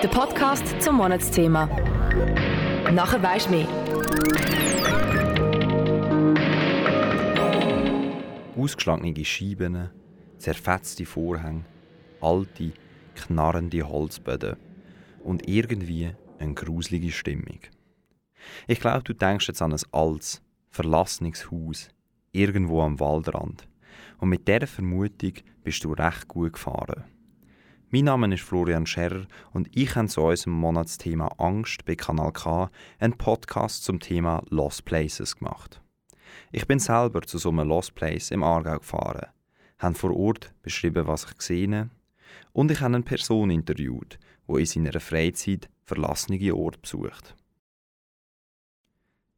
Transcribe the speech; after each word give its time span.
Der 0.00 0.06
Podcast 0.06 0.80
zum 0.80 0.98
Monatsthema. 0.98 1.66
Nachher 2.92 3.20
weisst 3.20 3.50
mehr. 3.50 3.66
Ausgeschlagene 8.56 9.24
Scheiben, 9.24 9.90
zerfetzte 10.38 11.04
Vorhänge, 11.04 11.64
alte, 12.20 12.72
knarrende 13.16 13.88
Holzböden 13.88 14.54
und 15.24 15.48
irgendwie 15.48 16.12
eine 16.38 16.54
gruselige 16.54 17.10
Stimmung. 17.10 17.58
Ich 18.68 18.78
glaube, 18.78 19.02
du 19.02 19.14
denkst 19.14 19.48
jetzt 19.48 19.62
an 19.62 19.72
ein 19.72 19.80
altes, 19.90 20.40
verlassenes 20.70 21.50
Haus, 21.50 21.88
irgendwo 22.30 22.82
am 22.82 23.00
Waldrand. 23.00 23.66
Und 24.18 24.28
mit 24.28 24.46
dieser 24.46 24.68
Vermutung 24.68 25.32
bist 25.64 25.82
du 25.82 25.92
recht 25.92 26.28
gut 26.28 26.52
gefahren. 26.52 27.02
Mein 27.90 28.04
Name 28.04 28.34
ist 28.34 28.42
Florian 28.42 28.84
Scherrer 28.84 29.26
und 29.54 29.74
ich 29.74 29.96
habe 29.96 30.08
zu 30.08 30.20
unserem 30.20 30.52
Monatsthema 30.52 31.28
Angst 31.38 31.86
bei 31.86 31.94
Kanal 31.94 32.32
K 32.32 32.70
einen 32.98 33.16
Podcast 33.16 33.82
zum 33.82 33.98
Thema 33.98 34.44
Lost 34.50 34.84
Places 34.84 35.36
gemacht. 35.36 35.80
Ich 36.52 36.66
bin 36.66 36.80
selber 36.80 37.22
zu 37.22 37.38
so 37.38 37.48
einem 37.48 37.66
Lost 37.66 37.94
Place 37.94 38.30
im 38.30 38.42
Aargau 38.42 38.80
gefahren, 38.80 39.28
habe 39.78 39.94
vor 39.94 40.14
Ort 40.14 40.52
beschrieben, 40.60 41.06
was 41.06 41.24
ich 41.24 41.38
gesehen 41.38 41.74
habe 41.74 41.90
und 42.52 42.70
ich 42.70 42.82
habe 42.82 42.94
eine 42.94 43.04
Person 43.04 43.48
interviewt, 43.48 44.18
die 44.46 44.60
in 44.60 44.66
seiner 44.66 45.00
Freizeit 45.00 45.70
verlassene 45.86 46.54
Orte 46.54 46.80
besucht. 46.80 47.36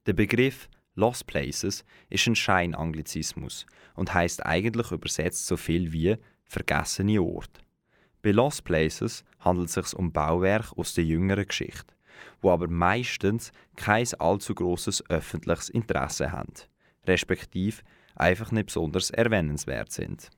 Der 0.06 0.14
Begriff 0.14 0.68
Lost 0.96 1.28
Places 1.28 1.84
ist 2.08 2.26
ein 2.26 2.34
Scheinanglizismus 2.34 3.64
und 3.94 4.12
heißt 4.12 4.44
eigentlich 4.44 4.90
übersetzt 4.90 5.46
so 5.46 5.56
viel 5.56 5.92
wie 5.92 6.16
vergessene 6.46 7.22
Orte. 7.22 7.60
Bei 8.22 8.32
Lost 8.32 8.64
Places 8.64 9.24
handelt 9.38 9.68
es 9.68 9.74
sich 9.74 9.94
um 9.94 10.12
Bauwerke 10.12 10.76
aus 10.76 10.92
der 10.94 11.04
jüngeren 11.04 11.46
Geschichte, 11.46 11.94
wo 12.42 12.50
aber 12.50 12.68
meistens 12.68 13.52
kein 13.76 14.06
allzu 14.18 14.54
großes 14.54 15.08
öffentliches 15.08 15.70
Interesse 15.70 16.30
haben, 16.30 16.52
respektive 17.06 17.82
einfach 18.14 18.52
nicht 18.52 18.66
besonders 18.66 19.10
erwähnenswert 19.10 19.90
sind. 19.90 20.28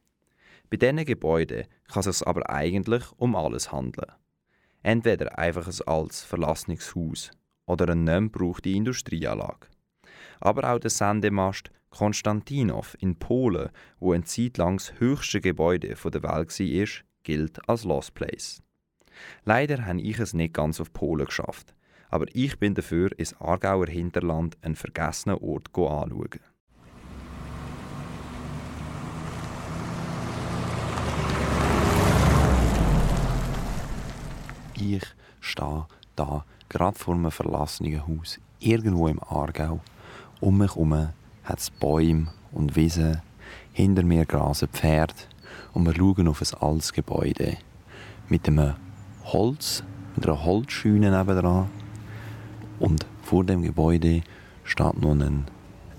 Bei 0.71 0.77
diesen 0.77 1.05
Gebäuden 1.05 1.67
kann 1.89 2.05
es 2.07 2.19
sich 2.19 2.27
aber 2.27 2.49
eigentlich 2.49 3.05
um 3.17 3.35
alles 3.35 3.73
handeln. 3.73 4.13
Entweder 4.83 5.39
einfach 5.39 5.67
ein 5.67 5.87
altes, 5.87 6.23
verlassenes 6.23 6.95
Haus 6.95 7.31
oder 7.67 7.89
eine 7.89 8.21
nicht 8.21 8.33
gebrauchte 8.33 8.71
Industrieanlage. 8.71 9.67
Aber 10.41 10.73
auch 10.73 10.79
der 10.79 10.91
Sendemast 10.91 11.71
Konstantinov 11.91 12.97
in 13.01 13.17
Polen, 13.17 13.71
wo 13.99 14.13
ein 14.13 14.25
Zeit 14.25 14.57
lang 14.57 14.79
das 14.79 14.99
höchste 14.99 15.41
Gebäude 15.41 15.89
der 15.89 16.23
Welt 16.23 16.23
war, 16.23 17.05
gilt 17.23 17.69
als 17.69 17.85
Lost 17.85 18.15
Place. 18.15 18.63
Leider 19.45 19.87
habe 19.87 20.01
ich 20.01 20.19
es 20.19 20.35
nicht 20.35 20.55
ganz 20.55 20.81
auf 20.81 20.93
Polen 20.93 21.27
geschafft, 21.27 21.75
aber 22.09 22.27
ich 22.33 22.59
bin 22.59 22.75
dafür 22.75 23.11
ins 23.19 23.39
Aargauer 23.41 23.87
Hinterland 23.87 24.57
einen 24.63 24.77
vergessenen 24.77 25.39
Ort 25.39 25.69
anschauen. 25.75 26.41
Ich 34.75 35.05
stehe 35.41 35.87
da 36.17 36.45
gerade 36.69 36.99
vor 36.99 37.15
einem 37.15 37.31
verlassenen 37.31 38.07
Haus, 38.07 38.41
irgendwo 38.59 39.07
im 39.09 39.23
Aargau. 39.23 39.81
Um 40.41 40.59
mich 40.59 40.75
herum 40.75 41.09
hat 41.45 41.59
es 41.59 41.71
Bäume 41.71 42.33
und 42.51 42.75
Wiesen, 42.75 43.23
hinter 43.73 44.03
mir 44.03 44.27
grasen 44.27 44.69
Pferde 44.69 45.15
und 45.75 45.87
wir 45.87 45.95
schauen 45.95 46.29
auf 46.29 46.43
ein 46.43 46.61
altes 46.61 46.93
Gebäude 46.93 47.57
mit 48.29 48.47
einem 48.49 48.75
Holz, 49.25 49.83
mit 50.17 50.27
einer 50.27 50.45
Holzscheune 50.45 51.17
nebendran. 51.17 51.71
Und 52.79 53.07
vor 53.23 53.45
dem 53.45 53.63
Gebäude 53.63 54.23
steht 54.65 55.01
noch 55.01 55.13
ein, 55.13 55.45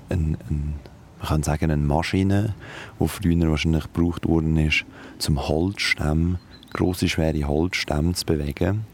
ein, 0.09 0.37
ein 0.49 0.75
man 1.19 1.27
kann 1.27 1.43
sagen, 1.43 1.71
eine 1.71 1.81
Maschine, 1.81 2.53
die 2.99 3.07
früher 3.07 3.49
wahrscheinlich 3.49 3.91
gebraucht 3.93 4.27
worden 4.27 4.57
ist, 4.57 4.85
zum 5.19 5.47
Holzstämme, 5.47 6.39
grosse, 6.73 7.07
schwere 7.07 7.47
Holzstämme 7.47 8.13
zu 8.13 8.25
bewegen. 8.25 8.85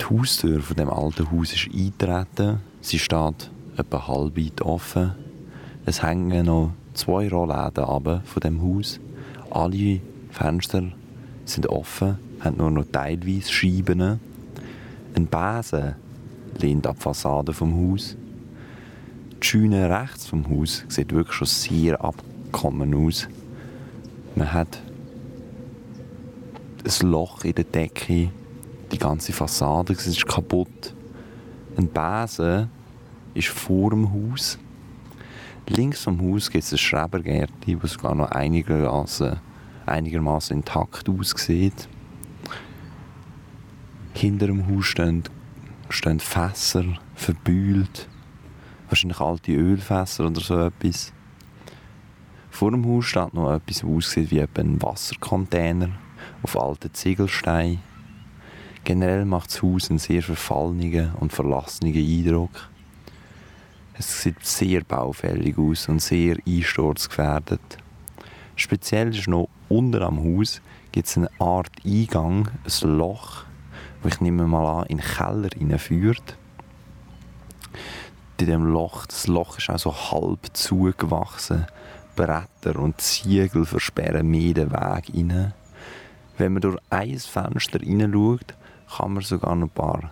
Die 0.00 0.04
Haustür 0.04 0.60
von 0.60 0.76
dem 0.76 0.90
alten 0.90 1.30
Haus 1.30 1.52
ist 1.54 1.68
eingetreten. 1.74 2.60
Sie 2.82 2.98
steht 2.98 3.50
etwa 3.76 4.06
halb 4.06 4.36
weit 4.36 4.60
offen. 4.60 5.12
Es 5.86 6.02
hängen 6.02 6.46
noch 6.46 6.72
zwei 7.00 7.30
Rollläden 7.30 7.84
ab 7.84 8.22
von 8.24 8.40
dem 8.42 8.60
Haus. 8.62 9.00
Alle 9.50 10.00
Fenster 10.30 10.82
sind 11.46 11.66
offen, 11.66 12.18
haben 12.40 12.58
nur 12.58 12.70
noch 12.70 12.84
teilweise 12.92 13.50
Scheiben. 13.50 14.20
Ein 15.14 15.26
Besen 15.26 15.94
lehnt 16.58 16.86
ab 16.86 16.96
die 16.98 17.02
Fassade 17.02 17.54
vom 17.54 17.74
Haus. 17.74 18.16
Die 19.42 19.46
Scheune 19.46 19.88
rechts 19.88 20.26
vom 20.26 20.46
Haus 20.50 20.84
sieht 20.88 21.12
wirklich 21.12 21.36
schon 21.36 21.46
sehr 21.46 22.04
abgekommen 22.04 22.94
aus. 22.94 23.28
Man 24.34 24.52
hat 24.52 24.82
ein 26.84 27.08
Loch 27.08 27.44
in 27.44 27.54
der 27.54 27.64
Decke, 27.64 28.30
die 28.92 28.98
ganze 28.98 29.32
Fassade 29.32 29.94
ist 29.94 30.26
kaputt. 30.26 30.94
Ein 31.78 31.88
Besen 31.88 32.68
ist 33.32 33.48
vor 33.48 33.90
dem 33.90 34.12
Haus 34.12 34.58
Links 35.70 36.02
vom 36.02 36.20
Haus 36.20 36.50
gibt 36.50 36.64
es 36.64 36.72
ein 36.72 36.78
Schrebergärtchen, 36.78 37.78
das 37.78 37.92
sogar 37.92 38.12
noch 38.16 38.32
einigermaßen, 38.32 39.38
einigermaßen 39.86 40.56
intakt 40.56 41.08
aussieht. 41.08 41.88
Hinter 44.12 44.48
dem 44.48 44.66
Haus 44.66 44.86
stehen, 44.86 45.22
stehen 45.88 46.18
Fässer, 46.18 46.84
verbühlt. 47.14 48.08
Wahrscheinlich 48.88 49.20
alte 49.20 49.52
Ölfässer 49.52 50.26
oder 50.26 50.40
so 50.40 50.58
etwas. 50.58 51.12
Vor 52.50 52.72
dem 52.72 52.84
Haus 52.84 53.04
steht 53.04 53.32
noch 53.32 53.52
etwas, 53.52 53.78
das 53.78 53.84
aussieht 53.84 54.32
wie 54.32 54.42
ein 54.42 54.82
Wassercontainer 54.82 55.90
auf 56.42 56.60
alten 56.60 56.92
Ziegelsteinen. 56.92 57.78
Generell 58.82 59.24
macht 59.24 59.50
das 59.50 59.62
Haus 59.62 59.88
einen 59.88 60.00
sehr 60.00 60.24
verfallenen 60.24 61.14
und 61.20 61.32
verlassenen 61.32 61.94
Eindruck. 61.94 62.70
Es 64.00 64.22
sieht 64.22 64.46
sehr 64.46 64.82
baufällig 64.82 65.58
aus 65.58 65.86
und 65.90 66.00
sehr 66.00 66.38
einsturzgefährdet. 66.48 67.60
Speziell 68.56 69.14
ist 69.14 69.28
noch 69.28 69.50
unter 69.68 70.00
am 70.00 70.18
Haus 70.24 70.62
gibt 70.90 71.06
es 71.06 71.18
eine 71.18 71.28
Art 71.38 71.70
Eingang, 71.84 72.48
ein 72.64 72.96
Loch, 72.96 73.44
das 74.02 74.14
ich 74.14 74.20
nehme 74.22 74.46
mal 74.46 74.80
an, 74.80 74.86
in 74.86 74.96
den 74.96 75.06
Keller 75.06 75.50
hineinführt. 75.54 76.38
In 78.38 78.46
dem 78.46 78.64
Loch, 78.64 79.04
das 79.04 79.26
Loch 79.26 79.58
ist 79.58 79.68
auch 79.68 79.78
so 79.78 79.94
halb 79.94 80.48
zugewachsen. 80.54 81.66
Bretter 82.16 82.78
und 82.78 83.02
Ziegel 83.02 83.66
versperren 83.66 84.26
mir 84.26 84.54
den 84.54 84.70
Weg 84.70 85.10
rein. 85.14 85.52
Wenn 86.38 86.54
man 86.54 86.62
durch 86.62 86.78
ein 86.88 87.18
Fenster 87.18 87.80
hineinschaut, 87.80 88.54
kann 88.96 89.12
man 89.12 89.22
sogar 89.22 89.54
noch 89.56 89.66
ein 89.66 89.70
paar 89.70 90.10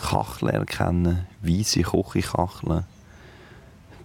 Kacheln 0.00 0.52
erkennen, 0.52 1.26
weiße 1.42 1.82
Kochekacheln. 1.82 2.84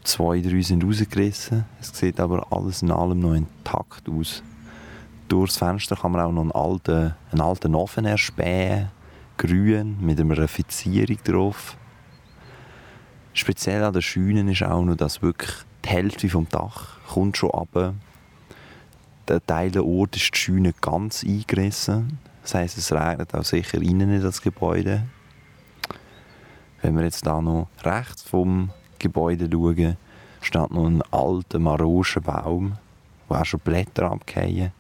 Zwei, 0.03 0.41
drei 0.41 0.61
sind 0.61 0.83
rausgerissen. 0.83 1.66
Es 1.81 1.97
sieht 1.97 2.19
aber 2.19 2.45
alles 2.51 2.81
in 2.81 2.91
allem 2.91 3.19
noch 3.19 3.33
intakt 3.33 4.07
aus. 4.09 4.44
Durchs 5.28 5.57
Fenster 5.57 5.95
kann 5.95 6.11
man 6.11 6.22
auch 6.22 6.31
noch 6.31 6.41
einen 6.41 6.51
alten, 6.51 7.16
einen 7.31 7.41
alten 7.41 7.73
Ofen 7.73 8.06
erspähen. 8.06 8.89
Grün, 9.38 9.97
mit 10.00 10.19
einer 10.19 10.47
Verzierung 10.47 11.17
drauf. 11.23 11.75
Speziell 13.33 13.83
an 13.83 13.94
den 13.94 14.01
Scheunen 14.01 14.47
ist 14.47 14.63
auch 14.63 14.83
noch, 14.83 14.95
dass 14.95 15.22
wirklich 15.22 15.51
die 15.83 15.89
Hälfte 15.89 16.29
vom 16.29 16.47
Dach 16.47 16.97
kommt 17.07 17.38
schon 17.38 17.51
ab. 17.51 17.94
Der 19.27 19.45
Teil 19.45 19.72
der 19.72 19.85
Ort 19.85 20.16
ist 20.16 20.33
die 20.35 20.38
Scheune 20.38 20.73
ganz 20.79 21.23
eingerissen. 21.23 22.19
Das 22.44 22.53
heisst, 22.53 22.77
es 22.77 22.94
regnet 22.94 23.33
auch 23.33 23.44
sicher 23.44 23.81
innen 23.81 24.13
in 24.13 24.21
das 24.21 24.42
Gebäude. 24.42 25.03
Wenn 26.85 26.97
wir 26.97 27.03
jetzt 27.03 27.25
da 27.25 27.41
noch 27.41 27.67
rechts 27.83 28.21
vom 28.21 28.69
Gebäude 28.99 29.49
schauen, 29.51 29.97
steht 30.39 30.69
noch 30.69 30.85
ein 30.85 31.01
alter 31.09 31.57
maroschen 31.57 32.21
Baum, 32.21 32.77
wo 33.27 33.33
auch 33.33 33.43
schon 33.43 33.59
Blätter 33.61 34.11
abgehen. 34.11 34.71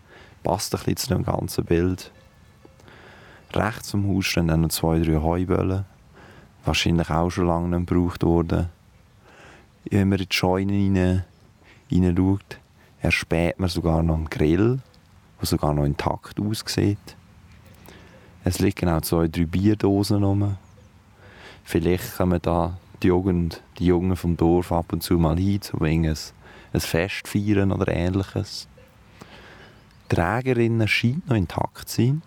Passt 0.43 0.75
ein 0.75 0.81
bisschen 0.81 0.97
zu 0.97 1.07
dem 1.15 1.23
ganzen 1.23 1.65
Bild. 1.65 2.11
Rechts 3.55 3.89
vom 3.89 4.07
Haus 4.07 4.27
stehen 4.27 4.49
dann 4.49 4.61
noch 4.61 4.69
zwei, 4.69 4.99
drei 4.99 5.15
Heuböllen. 5.15 5.85
Wahrscheinlich 6.63 7.09
auch 7.09 7.31
schon 7.31 7.47
lange 7.47 7.75
nicht 7.75 7.89
gebraucht 7.89 8.21
worden. 8.21 8.69
Wenn 9.89 10.09
man 10.09 10.19
in 10.19 10.27
die 10.29 10.35
Scheune 10.35 10.73
rein, 10.73 11.23
rein 11.91 12.15
schaut, 12.15 12.59
erspäht 13.01 13.59
man 13.59 13.69
sogar 13.69 14.03
noch 14.03 14.13
einen 14.13 14.29
Grill, 14.29 14.79
der 15.39 15.47
sogar 15.47 15.73
noch 15.73 15.85
intakt 15.85 16.39
aussieht. 16.39 17.17
Es 18.43 18.59
liegen 18.59 18.89
auch 18.89 19.01
zwei, 19.01 19.27
drei 19.27 19.45
Bierdosen 19.45 20.23
rum. 20.23 20.57
Vielleicht 21.67 22.15
kommen 22.15 22.39
da 22.43 22.77
die 23.01 23.07
Jugend, 23.07 23.63
die 23.79 23.87
Jungen 23.87 24.15
vom 24.15 24.37
Dorf 24.37 24.71
ab 24.71 24.93
und 24.93 25.01
zu 25.01 25.15
mal 25.15 25.35
hin, 25.35 25.59
um 25.73 25.81
ein, 25.83 26.05
ein 26.05 26.79
Fest 26.79 27.27
feiern 27.27 27.71
oder 27.71 27.91
ähnliches. 27.91 28.67
Die 30.11 30.15
Trägerin 30.15 30.87
scheint 30.87 31.27
noch 31.27 31.35
intakt 31.35 31.89
zu 31.89 32.03
sein. 32.03 32.21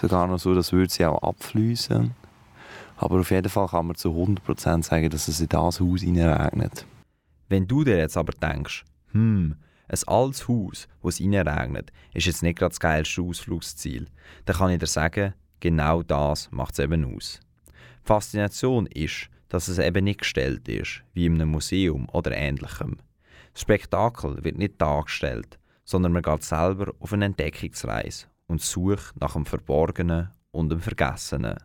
Sogar 0.00 0.28
noch 0.28 0.38
so, 0.38 0.54
dass 0.54 0.68
sie 0.68 1.04
auch 1.04 1.20
abfließen. 1.20 2.12
Aber 2.96 3.20
auf 3.20 3.30
jeden 3.32 3.48
Fall 3.48 3.66
kann 3.66 3.86
man 3.86 3.96
zu 3.96 4.10
100% 4.10 4.84
sagen, 4.84 5.10
dass 5.10 5.26
es 5.26 5.40
in 5.40 5.48
das 5.48 5.60
Haus 5.60 5.80
regnet. 5.80 6.86
Wenn 7.48 7.66
du 7.66 7.82
dir 7.82 7.98
jetzt 7.98 8.16
aber 8.16 8.32
denkst, 8.32 8.84
hm, 9.10 9.56
ein 9.88 9.98
altes 10.06 10.46
Haus, 10.46 10.86
wo 11.02 11.08
es 11.08 11.18
regnet, 11.18 11.90
ist 12.14 12.26
jetzt 12.26 12.44
nicht 12.44 12.58
gerade 12.58 12.70
das 12.70 12.78
geilste 12.78 13.22
Ausflugsziel, 13.22 14.06
dann 14.44 14.56
kann 14.56 14.70
ich 14.70 14.78
dir 14.78 14.86
sagen, 14.86 15.34
genau 15.58 16.04
das 16.04 16.48
macht 16.52 16.74
es 16.74 16.78
eben 16.78 17.16
aus. 17.16 17.40
Faszination 18.10 18.86
ist, 18.86 19.30
dass 19.50 19.68
es 19.68 19.78
eben 19.78 20.02
nicht 20.02 20.22
gestellt 20.22 20.68
ist, 20.68 21.04
wie 21.12 21.26
in 21.26 21.34
einem 21.34 21.50
Museum 21.50 22.08
oder 22.08 22.32
ähnlichem. 22.32 22.96
Das 23.52 23.62
Spektakel 23.62 24.42
wird 24.42 24.58
nicht 24.58 24.82
dargestellt, 24.82 25.60
sondern 25.84 26.10
man 26.10 26.22
geht 26.22 26.42
selber 26.42 26.92
auf 26.98 27.12
eine 27.12 27.26
Entdeckungsreise 27.26 28.26
und 28.48 28.62
sucht 28.62 29.14
nach 29.20 29.34
dem 29.34 29.46
Verborgenen 29.46 30.30
und 30.50 30.70
dem 30.70 30.80
Vergessenen. 30.80 31.58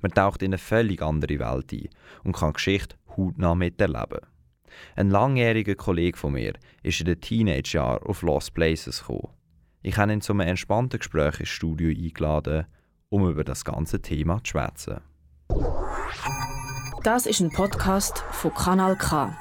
Man 0.00 0.12
taucht 0.12 0.42
in 0.42 0.50
eine 0.50 0.58
völlig 0.58 1.02
andere 1.02 1.40
Welt 1.40 1.72
ein 1.72 1.88
und 2.22 2.36
kann 2.36 2.52
Geschichte 2.52 2.94
hautnah 3.16 3.56
miterleben. 3.56 4.20
Ein 4.94 5.10
langjähriger 5.10 5.74
Kollege 5.74 6.16
von 6.16 6.34
mir 6.34 6.52
ist 6.84 7.00
in 7.00 7.06
den 7.06 7.20
Teenage-Jahren 7.20 8.04
auf 8.04 8.22
Lost 8.22 8.54
Places 8.54 9.00
gekommen. 9.00 9.32
Ich 9.82 9.96
habe 9.96 10.12
ihn 10.12 10.20
zu 10.20 10.32
einem 10.32 10.46
entspannten 10.46 11.00
Gespräch 11.00 11.40
ins 11.40 11.48
Studio 11.48 11.88
eingeladen, 11.88 12.66
um 13.08 13.28
über 13.28 13.42
das 13.42 13.64
ganze 13.64 14.00
Thema 14.00 14.38
zu 14.44 14.50
schwätzen. 14.52 15.00
Das 17.02 17.26
ist 17.26 17.40
ein 17.40 17.50
Podcast 17.50 18.18
von 18.32 18.52
Kanal 18.52 18.96
K. 18.96 19.36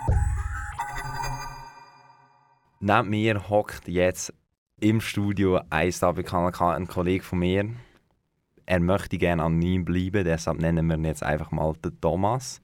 Neben 2.80 3.10
mir 3.10 3.50
hockt 3.50 3.88
jetzt 3.88 4.34
im 4.80 5.02
Studio 5.02 5.62
ein 5.69 5.92
Star 5.92 6.13
bei 6.13 6.24
Kanal 6.24 6.52
K 6.52 6.74
ein 6.74 6.88
Kollege 6.88 7.24
von 7.24 7.40
mir, 7.40 7.69
er 8.68 8.80
möchte 8.80 9.18
gerne 9.18 9.44
anonym 9.44 9.86
bleiben, 9.86 10.24
deshalb 10.24 10.60
nennen 10.60 10.88
wir 10.88 10.96
ihn 10.96 11.06
jetzt 11.06 11.24
einfach 11.24 11.52
mal 11.52 11.74
den 11.84 12.00
Thomas. 12.02 12.62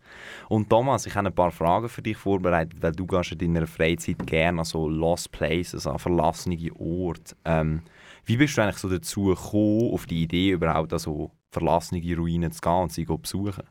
Und 0.49 0.69
Thomas, 0.69 1.05
ich 1.05 1.15
habe 1.15 1.27
ein 1.27 1.35
paar 1.35 1.51
Fragen 1.51 1.89
für 1.89 2.01
dich 2.01 2.17
vorbereitet, 2.17 2.81
weil 2.81 2.91
du 2.91 3.05
gehst 3.05 3.33
in 3.33 3.53
deiner 3.53 3.67
Freizeit 3.67 4.25
gerne 4.25 4.59
an 4.59 4.65
so 4.65 4.89
Lost 4.89 5.31
Places, 5.31 5.85
an 5.85 5.99
verlassene 5.99 6.57
Orte. 6.75 7.35
Ähm, 7.45 7.83
wie 8.25 8.37
bist 8.37 8.57
du 8.57 8.63
eigentlich 8.63 8.77
so 8.77 8.89
dazu 8.89 9.25
gekommen, 9.25 9.94
auf 9.94 10.07
die 10.07 10.23
Idee 10.23 10.51
überhaupt 10.51 10.91
an 10.91 10.99
so 10.99 11.31
verlassene 11.51 12.15
Ruinen 12.15 12.51
zu 12.51 12.62
gehen 12.62 12.74
und 12.74 12.92
sie 12.92 13.06
zu 13.06 13.18
besuchen? 13.18 13.63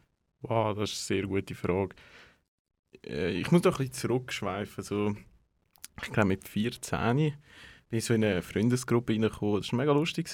Wow, 0.43 0.77
das 0.77 0.93
ist 0.93 1.11
eine 1.11 1.21
sehr 1.21 1.29
gute 1.29 1.55
Frage. 1.55 1.95
Äh, 3.07 3.31
ich 3.33 3.51
muss 3.51 3.63
doch 3.63 3.73
ein 3.73 3.89
bisschen 3.89 3.93
zurückschweifen. 3.93 4.85
So, 4.85 5.17
ich 6.03 6.13
glaube 6.13 6.29
mit 6.29 6.49
14 6.49 7.15
bin 7.89 7.99
ich 7.99 8.05
so 8.05 8.15
in 8.15 8.25
eine 8.25 8.43
Freundesgruppe 8.43 9.13
reingekommen. 9.13 9.61
Das 9.61 9.73
war 9.73 9.79
mega 9.79 9.93
lustig. 9.93 10.29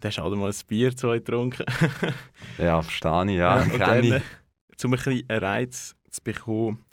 Da 0.00 0.08
hast 0.08 0.18
du 0.18 0.22
halt 0.22 0.34
mal 0.34 0.50
ein 0.50 0.56
Bier 0.66 0.96
zu 0.96 1.08
getrunken. 1.08 1.64
ja, 2.58 2.82
verstehe 2.82 3.24
ich, 3.26 3.38
ja. 3.38 3.64
ja 3.64 3.78
dann, 3.78 4.04
ich. 4.04 4.84
Um 4.84 4.92
ein 4.92 4.98
bisschen 4.98 5.24
einen 5.28 5.44
Reiz 5.44 5.96
zu 6.10 6.22
bekommen, 6.22 6.84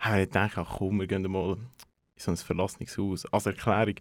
haben 0.00 0.16
wir 0.16 0.26
gedacht, 0.26 0.58
ach 0.58 0.78
komm, 0.78 1.00
wir 1.00 1.06
gehen 1.06 1.22
mal 1.30 1.52
in 1.52 1.68
so 2.16 2.30
ein 2.32 2.36
verlassenes 2.36 2.98
Haus. 2.98 3.26
Als 3.26 3.46
Erklärung, 3.46 3.94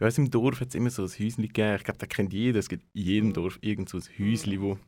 bei 0.00 0.06
uns 0.06 0.16
im 0.16 0.30
Dorf 0.30 0.60
hat 0.60 0.68
es 0.68 0.74
immer 0.74 0.88
so 0.88 1.02
ein 1.02 1.08
Häuschen 1.08 1.42
gegeben. 1.42 1.76
Ich 1.76 1.84
glaube, 1.84 1.98
das 1.98 2.08
kennt 2.08 2.32
jeder. 2.32 2.58
Es 2.58 2.70
gibt 2.70 2.84
in 2.94 3.02
jedem 3.02 3.32
Dorf 3.34 3.58
irgend 3.60 3.90
so 3.90 3.98
ein 3.98 4.04
Häuschen, 4.18 4.60
wo, 4.62 4.78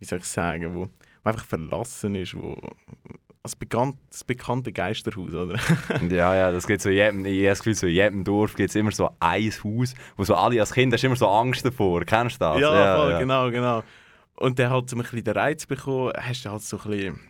wie 0.00 0.04
soll 0.04 0.18
ich 0.18 0.24
sagen, 0.24 0.74
wo, 0.74 0.88
wo 1.22 1.28
einfach 1.28 1.44
verlassen 1.44 2.16
ist, 2.16 2.34
wo 2.34 2.58
als 3.44 3.54
bekannt, 3.54 3.96
das 4.10 4.24
bekannte 4.24 4.72
Geisterhaus, 4.72 5.32
oder? 5.34 5.56
ja, 6.10 6.34
ja, 6.34 6.50
das 6.50 6.66
gibt 6.66 6.80
so 6.80 6.88
jedem, 6.88 7.24
ich 7.26 7.38
habe 7.40 7.48
das 7.48 7.58
Gefühl, 7.60 7.74
so 7.74 7.86
in 7.86 7.92
jedem 7.92 8.24
Dorf 8.24 8.56
gibt 8.56 8.70
es 8.70 8.74
immer 8.74 8.90
so 8.90 9.10
ein 9.20 9.52
Haus, 9.52 9.94
wo 10.16 10.24
so 10.24 10.34
alle 10.34 10.58
als 10.58 10.72
Kind 10.72 10.92
hast 10.92 11.04
immer 11.04 11.14
so 11.14 11.28
Angst 11.28 11.64
davor. 11.64 12.04
Kennst 12.04 12.40
du 12.40 12.44
das? 12.44 12.58
Ja, 12.58 12.74
ja, 12.74 12.96
voll, 12.96 13.10
ja. 13.12 13.18
genau, 13.20 13.50
genau. 13.50 13.84
Und 14.34 14.58
der 14.58 14.70
hat 14.70 14.90
so 14.90 14.96
ein 14.96 15.02
bisschen 15.02 15.22
den 15.22 15.34
Reiz 15.34 15.64
bekommen, 15.64 16.12
hast 16.16 16.44
du 16.44 16.50
halt 16.50 16.62
so 16.62 16.76
ein 16.78 16.90
bisschen, 16.90 17.20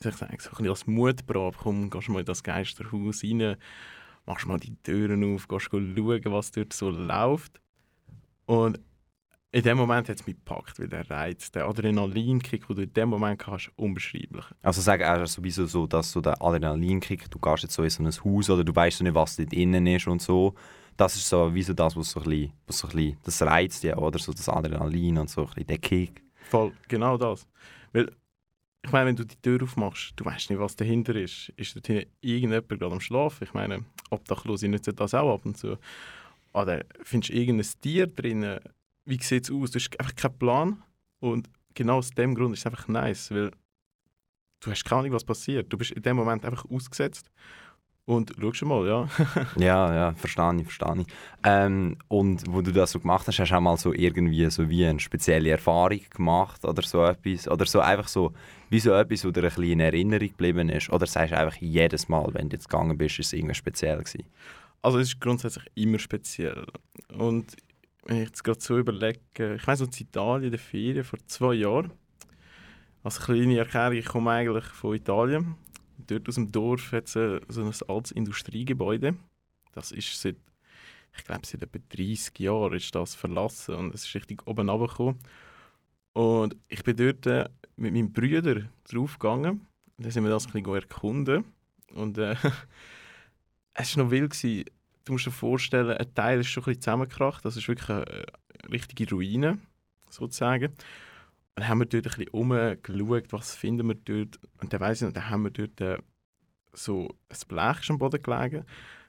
soll 0.00 0.12
ich 0.12 0.18
sagen, 0.18 0.36
so 0.38 0.50
ein 0.50 0.56
bisschen 0.56 0.68
als 0.68 0.86
Mutprobe, 0.86 1.56
komm, 1.58 1.88
gehst 1.88 2.10
mal 2.10 2.20
in 2.20 2.26
das 2.26 2.42
Geisterhaus 2.42 3.24
rein, 3.24 3.56
machst 4.26 4.46
mal 4.46 4.58
die 4.58 4.76
Türen 4.82 5.34
auf, 5.34 5.48
gehst 5.48 5.68
schauen, 5.70 6.20
was 6.24 6.50
dort 6.52 6.72
so 6.72 6.90
läuft. 6.90 7.60
Und 8.46 8.80
in 9.54 9.62
dem 9.62 9.76
Moment 9.76 10.08
hat 10.08 10.18
es 10.18 10.26
mich 10.26 10.36
gepackt, 10.36 10.78
weil 10.78 10.88
der 10.88 11.08
Reiz, 11.10 11.50
der 11.50 11.66
Adrenalinkick, 11.66 12.66
den 12.66 12.76
du 12.76 12.82
in 12.82 12.92
dem 12.94 13.10
Moment 13.10 13.46
hast, 13.46 13.70
unbeschreiblich. 13.76 14.46
Also 14.62 14.80
sagen 14.80 15.02
er 15.02 15.26
sowieso 15.26 15.66
so, 15.66 15.86
dass 15.86 16.10
so 16.10 16.22
der 16.22 16.40
Adrenalinkick, 16.40 17.30
du 17.30 17.38
gehst 17.38 17.64
jetzt 17.64 17.74
so 17.74 17.82
in 17.82 17.90
so 17.90 18.02
ein 18.02 18.10
Haus 18.10 18.48
oder 18.48 18.64
du 18.64 18.74
weißt 18.74 18.98
so 18.98 19.04
nicht, 19.04 19.14
was 19.14 19.36
dort 19.36 19.52
innen 19.52 19.86
ist 19.86 20.06
und 20.06 20.22
so. 20.22 20.54
Das 20.96 21.16
ist 21.16 21.28
so 21.28 21.54
wie 21.54 21.62
so 21.62 21.74
das, 21.74 21.96
was 21.96 22.10
so 22.12 22.20
ein 22.20 22.24
bisschen, 22.24 22.52
was 22.66 22.78
so 22.78 22.88
ein 22.88 22.96
bisschen 22.96 23.18
das 23.24 23.42
reizt 23.42 23.84
ja, 23.84 23.96
oder 23.98 24.18
so 24.18 24.32
das 24.32 24.48
Adrenalin 24.48 25.18
und 25.18 25.28
so 25.28 25.42
ein 25.42 25.46
bisschen 25.48 25.66
der 25.66 25.78
Kick. 25.78 26.22
Voll, 26.48 26.72
genau 26.88 27.18
das. 27.18 27.46
Weil, 27.92 28.10
ich 28.84 28.90
meine, 28.90 29.06
wenn 29.06 29.16
du 29.16 29.24
die 29.24 29.36
Tür 29.36 29.62
aufmachst, 29.62 30.12
du 30.16 30.24
weißt 30.24 30.50
nicht, 30.50 30.58
was 30.58 30.74
dahinter 30.74 31.14
ist. 31.14 31.52
Ist 31.56 31.76
dort 31.76 31.88
irgendjemand 32.20 32.68
gerade 32.68 32.92
am 32.92 33.00
Schlafen? 33.00 33.44
Ich 33.44 33.54
meine, 33.54 33.84
Obdachlose 34.10 34.68
nutzen 34.68 34.96
das 34.96 35.14
auch 35.14 35.34
ab 35.34 35.46
und 35.46 35.56
zu. 35.56 35.78
Oder 36.52 36.84
findest 37.02 37.32
du 37.32 37.36
irgendein 37.36 37.70
Tier 37.80 38.06
drinnen? 38.08 38.60
wie 39.04 39.22
sieht 39.22 39.44
es 39.44 39.50
aus? 39.50 39.70
Du 39.70 39.78
hast 39.78 39.98
einfach 39.98 40.14
keinen 40.14 40.38
Plan. 40.38 40.82
Und 41.20 41.48
genau 41.74 41.98
aus 41.98 42.10
dem 42.10 42.34
Grund 42.34 42.54
ist 42.54 42.60
es 42.60 42.66
einfach 42.66 42.88
nice, 42.88 43.30
weil 43.30 43.50
du 44.60 44.70
hast 44.70 44.84
keine 44.84 45.00
Ahnung, 45.00 45.12
was 45.12 45.24
passiert. 45.24 45.72
Du 45.72 45.78
bist 45.78 45.92
in 45.92 46.02
dem 46.02 46.16
Moment 46.16 46.44
einfach 46.44 46.64
ausgesetzt. 46.70 47.30
Und 48.04 48.32
schau 48.40 48.52
schon 48.52 48.68
mal, 48.68 48.86
ja. 48.86 49.08
ja, 49.56 49.94
ja, 49.94 50.14
verstehe 50.14 50.56
ich, 50.56 50.64
verstehe 50.64 51.02
ich. 51.02 51.06
Ähm, 51.44 51.96
und 52.08 52.42
wo 52.48 52.60
du 52.60 52.72
das 52.72 52.90
so 52.90 52.98
gemacht 52.98 53.28
hast, 53.28 53.38
hast 53.38 53.50
du 53.50 53.54
auch 53.54 53.60
mal 53.60 53.76
so 53.76 53.92
irgendwie 53.92 54.50
so 54.50 54.68
wie 54.68 54.84
eine 54.86 54.98
spezielle 54.98 55.50
Erfahrung 55.50 56.00
gemacht 56.10 56.64
oder 56.64 56.82
so 56.82 57.04
etwas? 57.04 57.46
Oder 57.46 57.64
so 57.64 57.78
einfach 57.78 58.08
so, 58.08 58.32
wie 58.70 58.80
so 58.80 58.92
etwas, 58.92 59.24
wo 59.24 59.30
dir 59.30 59.42
ein 59.42 59.48
bisschen 59.48 59.64
in 59.64 59.80
Erinnerung 59.80 60.28
geblieben 60.28 60.68
ist? 60.68 60.90
Oder 60.90 61.06
sagst 61.06 61.32
du 61.32 61.38
einfach 61.38 61.56
jedes 61.58 62.08
Mal, 62.08 62.28
wenn 62.34 62.48
du 62.48 62.56
jetzt 62.56 62.68
gegangen 62.68 62.98
bist, 62.98 63.20
ist 63.20 63.26
es 63.26 63.32
irgendwie 63.34 63.54
speziell 63.54 63.98
gewesen? 63.98 64.24
Also 64.82 64.98
es 64.98 65.08
ist 65.08 65.20
grundsätzlich 65.20 65.66
immer 65.76 66.00
speziell. 66.00 66.66
Und 67.16 67.56
wenn 68.04 68.16
ich 68.16 68.28
jetzt 68.28 68.42
gerade 68.42 68.60
so 68.60 68.78
überlege, 68.78 69.54
ich 69.54 69.64
weiß 69.64 69.80
noch, 69.80 69.88
in 69.88 70.06
Italien, 70.06 70.50
der 70.50 70.58
Ferien 70.58 71.04
vor 71.04 71.20
zwei 71.26 71.54
Jahren. 71.54 71.92
Als 73.04 73.20
kleine 73.20 73.58
Erklärung, 73.58 73.96
ich 73.96 74.06
komme 74.06 74.32
eigentlich 74.32 74.64
von 74.64 74.94
Italien. 74.96 75.54
Dort 76.06 76.28
aus 76.28 76.36
dem 76.36 76.50
Dorf 76.50 76.92
hat 76.92 77.06
es 77.06 77.16
äh, 77.16 77.40
so 77.48 77.62
ein 77.62 77.72
altes 77.88 78.12
Industriegebäude. 78.12 79.16
Das 79.72 79.92
ist 79.92 80.20
seit, 80.20 80.36
ich 81.16 81.24
glaube, 81.24 81.46
seit 81.46 81.62
etwa 81.62 81.78
30 81.88 82.38
Jahren 82.38 82.74
ist 82.74 82.94
das 82.94 83.14
verlassen 83.14 83.74
und 83.74 83.94
es 83.94 84.06
ist 84.06 84.14
richtig 84.14 84.46
oben 84.46 84.68
runtergekommen. 84.68 85.18
Und 86.12 86.56
ich 86.68 86.82
bin 86.84 86.96
dort 86.96 87.26
äh, 87.26 87.48
mit 87.76 87.94
meinem 87.94 88.12
Bruder 88.12 88.68
draufgegangen. 88.90 89.66
Dann 89.98 90.10
sind 90.10 90.24
wir 90.24 90.30
das 90.30 90.46
ein 90.46 90.52
bisschen 90.52 90.74
erkunden. 90.74 91.44
Und 91.94 92.18
äh, 92.18 92.36
es 93.74 93.96
war 93.96 94.04
noch 94.04 94.10
wild. 94.10 94.30
Gewesen 94.30 94.64
du 95.04 95.12
musst 95.12 95.26
dir 95.26 95.30
vorstellen, 95.30 95.96
ein 95.96 96.14
Teil 96.14 96.40
ist 96.40 96.48
schon 96.48 96.62
ein 96.62 96.66
bisschen 96.66 96.82
zusammengekracht. 96.82 97.44
Das 97.44 97.56
ist 97.56 97.68
wirklich 97.68 97.90
eine, 97.90 98.06
eine 98.06 98.72
richtige 98.72 99.08
Ruine, 99.10 99.58
sozusagen. 100.08 100.72
Dann 101.54 101.68
haben 101.68 101.80
wir 101.80 101.86
dort 101.86 102.06
ein 102.06 102.12
bisschen 102.12 102.28
umgeschaut, 102.28 103.32
was 103.32 103.54
finden 103.54 103.88
wir 103.88 103.94
dort. 103.94 104.40
Und 104.60 104.72
dann 104.72 104.80
weiss 104.80 105.02
ich 105.02 105.06
noch, 105.06 105.12
dann 105.12 105.30
haben 105.30 105.44
wir 105.44 105.50
dort 105.50 105.80
äh, 105.80 105.98
so 106.72 107.08
ein 107.28 107.36
Blech 107.48 107.90
am 107.90 107.98
Boden 107.98 108.22
gelegen. 108.22 108.64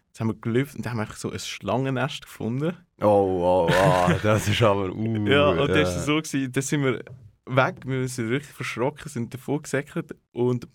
Jetzt 0.07 0.19
haben 0.19 0.27
wir 0.27 0.35
gelüftet 0.35 0.77
und 0.77 0.85
dann 0.85 0.93
haben 0.93 1.07
wir 1.07 1.15
so 1.15 1.31
ein 1.31 1.39
Schlangennest 1.39 2.23
gefunden. 2.23 2.77
Oh, 3.01 3.67
oh, 3.67 3.69
oh, 3.71 4.11
das 4.23 4.47
ist 4.47 4.61
aber 4.61 4.93
uh, 4.93 5.27
Ja, 5.27 5.49
und 5.49 5.69
das 5.69 5.95
war 5.95 6.03
so, 6.03 6.15
gewesen, 6.17 6.51
dann 6.51 6.63
sind 6.63 6.83
wir 6.83 7.03
weg, 7.45 7.77
wir 7.85 8.07
sind 8.07 8.29
richtig 8.29 8.53
verschrocken, 8.53 9.09
sind 9.09 9.33
davor 9.33 9.61
gesäckert 9.61 10.15
und 10.31 10.67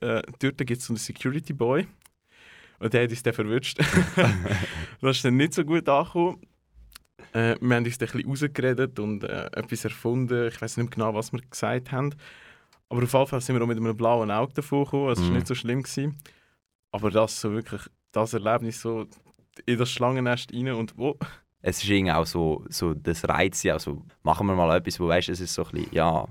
äh, 0.00 0.22
dort 0.38 0.58
gibt 0.58 0.80
es 0.80 0.86
so 0.86 0.92
einen 0.92 0.98
Security 0.98 1.52
Boy, 1.52 1.86
und 2.82 2.92
der 2.92 3.04
hat 3.04 3.10
uns 3.10 3.22
dann 3.22 3.32
verwünscht. 3.32 3.78
das 5.00 5.16
ist 5.16 5.24
dann 5.24 5.36
nicht 5.36 5.54
so 5.54 5.64
gut 5.64 5.88
angekommen. 5.88 6.40
Äh, 7.32 7.56
wir 7.60 7.76
haben 7.76 7.84
uns 7.84 7.98
dann 7.98 8.08
ein 8.08 8.12
bisschen 8.12 8.28
rausgeredet 8.28 8.98
und 8.98 9.24
äh, 9.24 9.46
etwas 9.52 9.84
erfunden. 9.84 10.48
Ich 10.48 10.60
weiß 10.60 10.76
nicht 10.76 10.90
genau, 10.90 11.14
was 11.14 11.32
wir 11.32 11.40
gesagt 11.40 11.92
haben. 11.92 12.14
Aber 12.88 13.02
auf 13.02 13.12
jeden 13.12 13.26
Fall 13.26 13.40
sind 13.40 13.56
wir 13.56 13.62
auch 13.62 13.66
mit 13.66 13.78
einem 13.78 13.96
blauen 13.96 14.30
Auge 14.30 14.52
davon 14.52 14.84
gekommen. 14.84 15.12
Es 15.12 15.20
war 15.20 15.30
mm. 15.30 15.34
nicht 15.34 15.46
so 15.46 15.54
schlimm. 15.54 15.82
Gewesen. 15.82 16.18
Aber 16.90 17.10
das 17.10 17.40
so 17.40 17.52
wirklich, 17.52 17.82
das 18.12 18.34
Erlebnis 18.34 18.82
so 18.82 19.06
in 19.64 19.78
das 19.78 19.90
Schlangennest 19.90 20.52
rein 20.52 20.68
und 20.72 20.96
wo. 20.98 21.18
Es 21.62 21.82
ist 21.82 21.88
irgendwie 21.88 22.12
auch 22.12 22.26
so, 22.26 22.64
so 22.68 22.92
das 22.92 23.26
Reiz, 23.28 23.64
also 23.66 24.04
machen 24.22 24.46
wir 24.46 24.54
mal 24.54 24.76
etwas, 24.76 24.98
wo 25.00 25.08
weißt, 25.08 25.28
es 25.28 25.40
ist 25.40 25.54
so 25.54 25.64
ein 25.64 25.70
bisschen, 25.70 25.94
ja, 25.94 26.26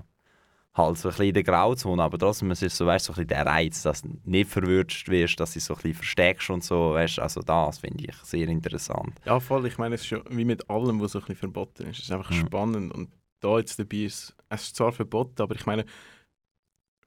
halt 0.74 0.96
so 0.96 1.08
ein 1.08 1.10
bisschen 1.10 1.26
in 1.26 1.34
der 1.34 1.42
Grauzone, 1.42 2.02
aber 2.02 2.18
trotzdem 2.18 2.50
es 2.50 2.62
ist 2.62 2.76
so, 2.76 2.86
weißt, 2.86 3.06
so 3.06 3.12
ein 3.12 3.16
bisschen 3.16 3.28
der 3.28 3.46
Reiz, 3.46 3.82
dass 3.82 4.02
du 4.02 4.08
nicht 4.24 4.50
verwünscht 4.50 5.08
wirst, 5.08 5.38
dass 5.38 5.52
du 5.52 5.60
so 5.60 5.74
ein 5.74 5.76
bisschen 5.76 5.94
versteckst 5.94 6.50
und 6.50 6.64
so, 6.64 6.94
weißt, 6.94 7.18
also 7.18 7.42
das 7.42 7.78
finde 7.78 8.04
ich 8.06 8.16
sehr 8.22 8.48
interessant. 8.48 9.12
Ja, 9.24 9.38
voll, 9.38 9.66
ich 9.66 9.76
meine, 9.76 9.96
es 9.96 10.02
ist 10.02 10.06
schon 10.08 10.22
wie 10.30 10.44
mit 10.44 10.68
allem, 10.70 11.00
was 11.00 11.12
so 11.12 11.18
ein 11.18 11.22
bisschen 11.22 11.36
verboten 11.36 11.84
ist, 11.84 11.98
es 11.98 12.04
ist 12.04 12.12
einfach 12.12 12.30
mhm. 12.30 12.46
spannend 12.46 12.94
und 12.94 13.10
da 13.40 13.58
jetzt 13.58 13.78
dabei 13.78 13.98
ist, 13.98 14.34
es 14.48 14.62
ist 14.62 14.76
zwar 14.76 14.92
verboten, 14.92 15.42
aber 15.42 15.54
ich 15.54 15.66
meine, 15.66 15.84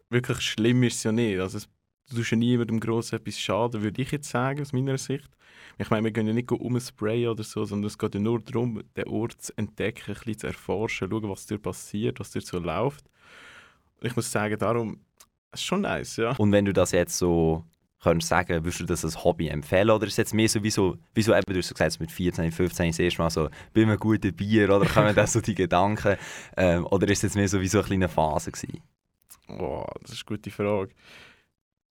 wirklich 0.09 0.41
schlimm 0.41 0.83
ist 0.83 0.97
es 0.97 1.03
ja 1.03 1.11
nicht, 1.11 1.39
also 1.39 1.57
es 1.57 1.67
du 2.09 2.17
tust 2.17 2.31
ja 2.31 2.37
niemandem 2.37 2.79
gross 2.79 3.13
etwas 3.13 3.39
schaden, 3.39 3.81
würde 3.81 4.01
ich 4.01 4.11
jetzt 4.11 4.29
sagen, 4.29 4.61
aus 4.61 4.73
meiner 4.73 4.97
Sicht. 4.97 5.29
Ich 5.77 5.89
meine, 5.89 6.05
wir 6.05 6.11
gehen 6.11 6.27
ja 6.27 6.33
nicht 6.33 6.51
umsprayen 6.51 7.29
oder 7.29 7.43
so, 7.43 7.65
sondern 7.65 7.87
es 7.87 7.97
geht 7.97 8.13
ja 8.13 8.21
nur 8.21 8.39
darum, 8.39 8.81
den 8.95 9.07
Ort 9.07 9.41
zu 9.41 9.57
entdecken, 9.57 10.11
ein 10.11 10.13
bisschen 10.13 10.39
zu 10.39 10.47
erforschen, 10.47 11.09
schauen, 11.09 11.29
was 11.29 11.47
dir 11.47 11.57
passiert, 11.57 12.19
was 12.19 12.31
dir 12.31 12.41
so 12.41 12.59
läuft. 12.59 13.09
Ich 14.01 14.15
muss 14.15 14.31
sagen, 14.31 14.57
darum, 14.57 14.99
es 15.51 15.61
ist 15.61 15.65
schon 15.65 15.81
nice, 15.81 16.17
ja. 16.17 16.31
Und 16.37 16.51
wenn 16.51 16.65
du 16.65 16.73
das 16.73 16.91
jetzt 16.91 17.17
so 17.17 17.63
könntest 18.05 18.29
sagen, 18.29 18.63
würdest 18.63 18.79
du 18.79 18.85
das 18.85 19.03
als 19.03 19.23
Hobby 19.23 19.47
empfehlen? 19.47 19.89
Oder 19.89 20.05
ist 20.05 20.13
es 20.13 20.17
jetzt 20.17 20.33
mehr 20.33 20.47
so 20.47 20.61
wie 20.61 20.69
so, 20.69 20.97
wie 21.15 21.23
so 21.23 21.33
eben, 21.33 21.51
du 21.51 21.57
hast 21.57 21.73
gesagt, 21.73 21.99
mit 21.99 22.11
14, 22.11 22.51
15 22.51 22.87
das 22.89 22.99
erste 22.99 23.21
Mal 23.21 23.29
so, 23.31 23.49
bin 23.73 23.89
ein 23.89 23.97
guter 23.97 24.31
Bier, 24.31 24.69
oder 24.69 24.85
kommen 24.85 25.15
da 25.15 25.25
so 25.25 25.41
die 25.41 25.55
Gedanken? 25.63 26.15
Ähm, 26.55 26.85
oder 26.85 27.07
ist 27.07 27.19
es 27.19 27.23
jetzt 27.23 27.35
mehr 27.35 27.47
so 27.47 27.59
wie 27.61 27.67
so 27.67 27.79
eine 27.79 27.87
kleine 27.87 28.09
Phase 28.09 28.51
gewesen? 28.51 28.81
Boah, 29.47 29.91
das 30.01 30.11
ist 30.11 30.27
eine 30.27 30.37
gute 30.37 30.51
Frage. 30.51 30.91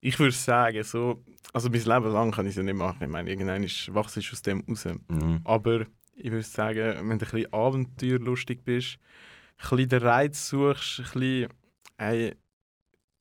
Ich 0.01 0.19
würde 0.19 0.33
sagen, 0.33 0.83
so, 0.83 1.23
also 1.51 1.69
mein 1.69 1.81
Leben 1.81 2.11
lang 2.11 2.31
kann 2.31 2.45
ich 2.45 2.51
es 2.51 2.57
ja 2.57 2.63
nicht 2.63 2.75
machen. 2.75 3.01
Ich 3.01 3.09
meine, 3.09 3.29
irgendwann 3.29 3.63
wachse 3.63 4.19
ich 4.19 4.31
aus 4.31 4.41
dem 4.43 4.63
raus. 4.67 4.85
Mhm. 5.07 5.41
Aber 5.45 5.85
ich 6.15 6.31
würde 6.31 6.43
sagen, 6.43 7.09
wenn 7.09 7.17
du 7.17 7.25
ein 7.25 7.31
bisschen 7.31 7.53
abenteuerlustig 7.53 8.63
bist, 8.63 8.97
ein 9.57 9.69
bisschen 9.69 9.89
den 9.89 10.01
Reiz 10.03 10.49
suchst, 10.49 10.99
ein 10.99 11.03
bisschen 11.05 11.47
hey, 11.97 12.35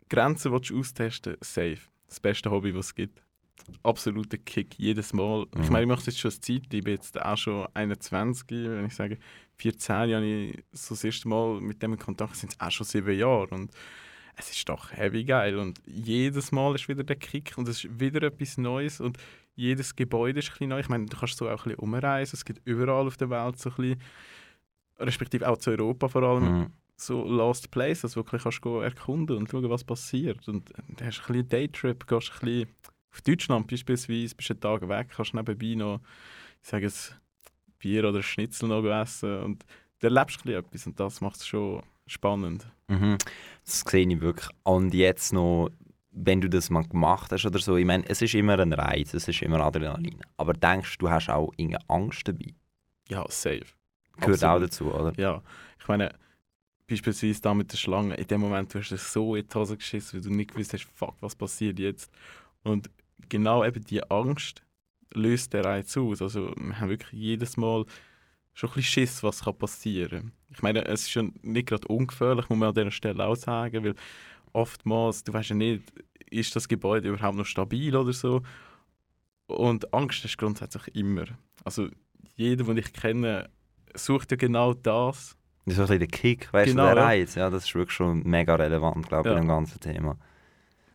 Grenzen 0.09 0.53
willst 0.53 0.71
du 0.71 0.79
austesten, 0.79 1.37
safe. 1.41 1.79
Das 2.07 2.21
beste 2.21 2.51
Hobby, 2.51 2.75
was 2.75 2.87
es 2.87 2.95
gibt. 2.95 3.23
Absoluter 3.83 4.39
Kick, 4.39 4.79
jedes 4.79 5.13
Mal. 5.13 5.47
Mhm. 5.55 5.63
Ich 5.63 5.71
meine, 5.71 5.83
ich 5.85 5.89
mache 5.89 6.01
es 6.01 6.07
jetzt 6.07 6.21
schon 6.21 6.31
eine 6.31 6.41
Zeit, 6.41 6.75
ich 6.75 6.85
bin 6.85 6.95
jetzt 6.95 7.21
auch 7.21 7.37
schon 7.37 7.67
21, 7.75 8.49
wenn 8.51 8.87
ich 8.87 8.95
sage, 8.95 9.19
14 9.57 10.09
Jahre 10.11 10.25
ich 10.25 10.65
so 10.73 10.95
das 10.95 11.05
erste 11.05 11.29
Mal 11.29 11.61
mit 11.61 11.83
dem 11.83 11.93
in 11.93 11.99
Kontakt, 11.99 12.37
sind 12.37 12.53
es 12.53 12.61
auch 12.61 12.71
schon 12.71 12.87
sieben 12.87 13.17
Jahre. 13.17 13.49
Und 13.49 13.71
es 14.37 14.51
ist 14.51 14.69
doch 14.69 14.93
heavy 14.93 15.25
geil. 15.25 15.59
Und 15.59 15.81
jedes 15.87 16.53
Mal 16.53 16.75
ist 16.75 16.89
wieder 16.89 17.05
der 17.05 17.17
Kick 17.17 17.55
und 17.57 17.69
es 17.69 17.85
ist 17.85 18.01
wieder 18.01 18.23
etwas 18.23 18.59
Neues. 18.59 19.01
Und 19.01 19.19
jedes 19.55 19.95
Gebäude 19.95 20.41
ist 20.41 20.49
ein 20.49 20.53
bisschen 20.53 20.69
neu. 20.71 20.81
Ich 20.81 20.89
meine, 20.89 21.07
du 21.07 21.17
kannst 21.17 21.37
so 21.37 21.47
auch 21.49 21.51
ein 21.51 21.57
bisschen 21.57 21.79
umreisen. 21.79 22.37
Es 22.37 22.45
gibt 22.45 22.61
überall 22.67 23.07
auf 23.07 23.17
der 23.17 23.31
Welt 23.31 23.59
so 23.59 23.71
ein 23.71 23.77
bisschen, 23.77 24.03
respektive 24.99 25.49
auch 25.49 25.59
zu 25.59 25.71
Europa 25.71 26.09
vor 26.09 26.23
allem, 26.23 26.45
Mhm. 26.45 26.73
So 27.07 27.25
Lost 27.25 27.71
Places, 27.71 28.13
du 28.13 28.21
wirklich 28.21 28.43
kannst 28.43 28.63
gehen 28.63 28.83
erkunden 28.83 29.37
und 29.37 29.51
schauen, 29.51 29.69
was 29.71 29.85
passiert. 29.85 30.47
Und 30.49 30.73
dann 30.97 31.07
hast 31.07 31.19
du 31.19 31.23
ein 31.23 31.33
bisschen 31.33 31.49
Daytrip, 31.49 32.07
gehst 32.07 32.33
ein 32.33 32.41
bisschen 32.41 32.69
auf 33.13 33.21
Deutschland 33.23 33.67
beispielsweise, 33.69 34.35
bist 34.35 34.51
einen 34.51 34.61
Tag 34.61 34.89
weg, 34.89 35.09
kannst 35.15 35.35
nebenbei 35.35 35.75
noch, 35.75 36.01
ich 36.63 36.69
sage 36.69 36.87
es, 36.87 37.15
Bier 37.79 38.09
oder 38.09 38.23
Schnitzel 38.23 38.69
noch 38.69 38.85
essen 38.85 39.39
und 39.41 39.65
dann 40.01 40.17
erlebst 40.17 40.37
du 40.37 40.41
ein 40.41 40.45
bisschen 40.45 40.65
etwas 40.65 40.87
und 40.87 41.01
das 41.01 41.21
macht 41.21 41.37
es 41.37 41.47
schon 41.47 41.83
spannend. 42.07 42.67
Mhm. 42.89 43.19
Das 43.65 43.81
sehe 43.81 44.07
ich 44.07 44.21
wirklich. 44.21 44.49
Und 44.63 44.95
jetzt 44.95 45.33
noch, 45.33 45.69
wenn 46.11 46.41
du 46.41 46.49
das 46.49 46.71
mal 46.71 46.85
gemacht 46.85 47.33
hast 47.33 47.45
oder 47.45 47.59
so, 47.59 47.77
ich 47.77 47.85
meine, 47.85 48.05
es 48.09 48.23
ist 48.23 48.35
immer 48.35 48.59
ein 48.59 48.73
Reiz, 48.73 49.15
es 49.15 49.29
ist 49.29 49.43
immer 49.43 49.61
Adrenalin. 49.61 50.21
Aber 50.37 50.53
denkst 50.53 50.99
du, 50.99 51.07
du 51.07 51.11
hast 51.11 51.29
auch 51.29 51.53
irgendeine 51.57 51.89
Angst 51.89 52.27
dabei? 52.27 52.55
Ja, 53.09 53.25
safe. 53.29 53.65
Gehört 54.17 54.45
Absolut. 54.45 54.45
auch 54.45 54.61
dazu, 54.61 54.95
oder? 54.95 55.13
Ja, 55.17 55.43
ich 55.81 55.89
meine, 55.89 56.15
beispielsweise 56.89 57.41
da 57.41 57.55
mit 57.55 57.73
der 57.73 57.79
Schlange, 57.79 58.15
in 58.15 58.27
dem 58.27 58.41
Moment 58.41 58.73
du 58.73 58.79
hast 58.79 58.91
du 58.91 58.97
so 58.97 59.35
in 59.37 59.47
die 59.47 59.55
Hose 59.55 59.77
geschissen, 59.77 60.19
weil 60.19 60.29
du 60.29 60.35
nicht 60.35 60.53
gewusst 60.53 60.73
hast, 60.73 60.87
fuck, 60.95 61.17
was 61.21 61.35
passiert 61.35 61.79
jetzt. 61.79 62.13
Und 62.63 62.91
genau 63.29 63.65
eben 63.65 63.85
die 63.85 64.03
Angst 64.11 64.63
löst 65.15 65.53
der 65.53 65.65
Reiz 65.65 65.97
aus. 65.97 66.23
Also 66.23 66.53
wir 66.57 66.81
haben 66.81 66.89
wirklich 66.89 67.13
jedes 67.13 67.57
Mal 67.57 67.85
schon 68.55 68.71
ein 68.71 68.75
bisschen 68.75 69.07
Schiss, 69.07 69.23
was 69.23 69.45
kann 69.45 69.57
passieren 69.57 70.33
Ich 70.51 70.63
meine, 70.63 70.85
es 70.85 71.03
ist 71.03 71.11
schon 71.11 71.33
nicht 71.43 71.69
gerade 71.69 71.89
ungefährlich, 71.89 72.49
muss 72.49 72.59
man 72.59 72.69
an 72.69 72.75
dieser 72.75 72.91
Stelle 72.91 73.25
auch 73.25 73.37
sagen, 73.37 73.85
weil 73.85 73.95
oftmals, 74.53 75.25
du 75.25 75.33
weißt 75.33 75.51
ja 75.51 75.57
nicht, 75.57 75.83
ist 76.31 76.55
das 76.57 76.69
Gebäude 76.69 77.09
überhaupt 77.09 77.37
noch 77.37 77.47
stabil 77.47 77.95
oder 77.95 78.13
so. 78.13 78.43
Und 79.47 79.93
Angst 79.93 80.25
ist 80.25 80.39
grundsätzlich 80.39 80.95
immer. 80.95 81.25
Also 81.65 81.89
jeder, 82.37 82.65
den 82.65 82.79
ich 82.79 82.93
kenne, 82.93 83.51
sucht 83.95 84.31
ja 84.31 84.37
genau 84.37 84.75
das. 84.75 85.37
Das 85.65 85.73
ist 85.73 85.77
so 85.77 85.83
ein 85.83 85.87
bisschen 85.87 85.99
der 86.01 86.09
Kick, 86.09 86.53
weißt 86.53 86.73
Genau, 86.73 86.89
du, 86.89 86.95
der. 86.97 87.05
Reiz. 87.05 87.35
Ja, 87.37 87.49
das 87.51 87.65
ist 87.65 87.75
wirklich 87.75 87.95
schon 87.97 88.23
mega 88.25 88.55
relevant, 88.57 89.09
glaube 89.09 89.29
ich, 89.29 89.33
Ja. 89.35 89.39
in 89.41 89.45
dem 89.45 89.49
ganzen 89.49 89.81
Thema. 89.81 90.17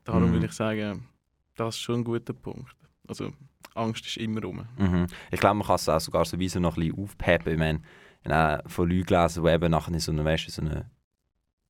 Darum 0.03 0.27
Mhm. 0.27 0.33
würde 0.33 0.45
ich 0.47 0.51
sagen, 0.53 1.07
das 1.55 1.75
ist 1.75 1.81
schon 1.81 2.01
ein 2.01 2.03
guter 2.03 2.33
Punkt. 2.33 2.75
Also 3.07 3.31
Angst 3.75 4.05
ist 4.05 4.17
immer 4.17 4.41
rum. 4.43 4.65
Mhm. 4.77 5.07
Ich 5.31 5.39
glaube, 5.39 5.55
man 5.55 5.67
kann 5.67 5.75
es 5.75 5.87
auch 5.87 5.99
sogar 6.01 6.25
sowieso 6.25 6.59
noch 6.59 6.75
ein 6.77 6.81
bisschen 6.87 7.01
aufpeppen. 7.03 7.53
Ich 7.53 7.59
meine, 7.59 7.81
ich 8.25 8.31
habe 8.31 8.69
von 8.69 8.89
Leuten 8.89 9.05
gelesen, 9.05 9.43
die 9.43 9.49
eben 9.49 9.71
nachher 9.71 9.93
in 9.93 9.99
so 9.99 10.11
eine, 10.11 10.25
weißt, 10.25 10.47
du, 10.47 10.51
so 10.51 10.61
eine 10.63 10.89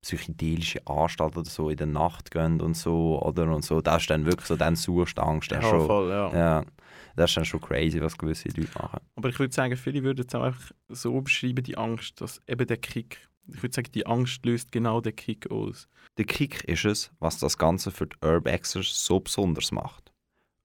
psychedelische 0.01 0.85
Anstalt 0.87 1.35
oder 1.37 1.49
so 1.49 1.69
in 1.69 1.77
der 1.77 1.87
Nacht 1.87 2.31
gehen 2.31 2.61
und 2.61 2.75
so, 2.77 3.21
oder? 3.21 3.43
Und 3.53 3.63
so, 3.65 3.81
das 3.81 4.03
ist 4.03 4.09
dann 4.09 4.25
wirklich 4.25 4.45
so, 4.47 4.55
dann 4.55 4.75
suchst 4.75 5.17
du 5.17 5.21
Angst. 5.21 5.51
Ja, 5.51 5.61
schon, 5.61 5.85
voll, 5.85 6.09
ja. 6.09 6.33
ja, 6.33 6.63
das 7.17 7.31
ist 7.31 7.37
dann 7.37 7.45
schon 7.45 7.61
crazy, 7.61 7.99
was 7.99 8.17
gewisse 8.17 8.49
Leute 8.49 8.69
machen. 8.79 8.99
Aber 9.15 9.29
ich 9.29 9.39
würde 9.39 9.53
sagen, 9.53 9.75
viele 9.75 10.03
würden 10.03 10.25
es 10.27 10.35
auch 10.35 10.43
einfach 10.43 10.71
so 10.87 11.19
beschreiben, 11.19 11.63
die 11.63 11.77
Angst, 11.77 12.21
dass 12.21 12.39
eben 12.47 12.67
der 12.67 12.77
Kick, 12.77 13.27
ich 13.47 13.63
würde 13.63 13.73
sagen, 13.73 13.91
die 13.91 14.05
Angst 14.05 14.45
löst 14.45 14.71
genau 14.71 15.01
den 15.01 15.15
Kick 15.15 15.49
aus. 15.49 15.87
Der 16.17 16.25
Kick 16.25 16.63
ist 16.65 16.85
es, 16.85 17.11
was 17.19 17.39
das 17.39 17.57
Ganze 17.57 17.89
für 17.89 18.05
die 18.05 18.15
Urbexers 18.23 19.05
so 19.05 19.19
besonders 19.19 19.71
macht. 19.71 20.13